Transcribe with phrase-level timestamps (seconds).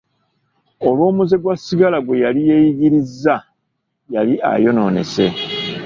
[0.87, 3.35] Olw'omuze gwa sigala gwe yali yeeyigirizza
[4.13, 5.27] yali ayonoonese.